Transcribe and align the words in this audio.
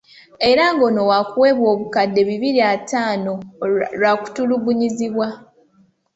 Era 0.49 0.65
ng'ono 0.73 1.01
waakuweebwa 1.09 1.67
obukadde 1.73 2.21
bibiri 2.29 2.59
ataano 2.73 3.31
lwakutulugunyizibwa. 3.99 5.27